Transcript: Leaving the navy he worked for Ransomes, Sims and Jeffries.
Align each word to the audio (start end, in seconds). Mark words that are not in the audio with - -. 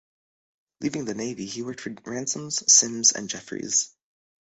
Leaving 0.79 1.05
the 1.05 1.13
navy 1.13 1.45
he 1.45 1.61
worked 1.61 1.81
for 1.81 1.91
Ransomes, 1.91 2.67
Sims 2.67 3.11
and 3.11 3.29
Jeffries. 3.29 3.95